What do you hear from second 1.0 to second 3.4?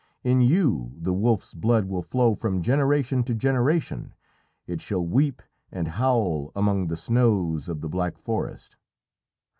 wolf's blood will flow from generation to